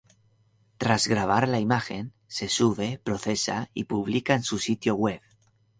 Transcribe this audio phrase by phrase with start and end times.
[0.79, 5.21] Tras grabar la imagen, se sube, procesa y publica en su sitio web.